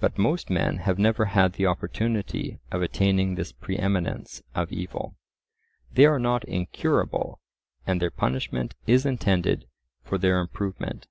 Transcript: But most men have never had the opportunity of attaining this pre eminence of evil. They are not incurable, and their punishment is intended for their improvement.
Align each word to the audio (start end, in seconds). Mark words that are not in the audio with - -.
But 0.00 0.16
most 0.16 0.48
men 0.48 0.78
have 0.78 0.98
never 0.98 1.26
had 1.26 1.52
the 1.52 1.66
opportunity 1.66 2.58
of 2.72 2.80
attaining 2.80 3.34
this 3.34 3.52
pre 3.52 3.76
eminence 3.76 4.40
of 4.54 4.72
evil. 4.72 5.14
They 5.92 6.06
are 6.06 6.18
not 6.18 6.42
incurable, 6.44 7.38
and 7.86 8.00
their 8.00 8.10
punishment 8.10 8.74
is 8.86 9.04
intended 9.04 9.66
for 10.02 10.16
their 10.16 10.40
improvement. 10.40 11.06